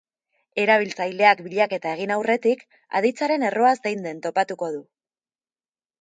[0.61, 2.65] Erabiltzaileak bilaketa egin aurretik,
[3.01, 4.85] aditzaren erroa zein den topatuko du.